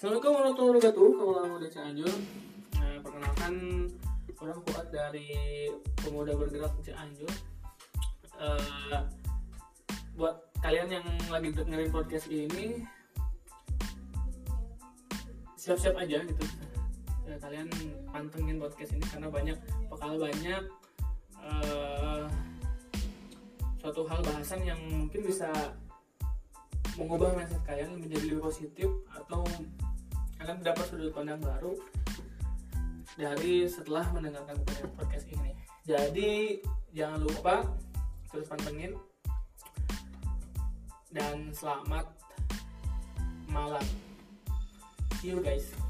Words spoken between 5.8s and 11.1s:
pemuda bergerak Cianjur. Eh, buat kalian yang